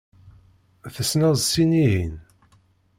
[0.95, 2.15] Tessneḍ sin-ihin?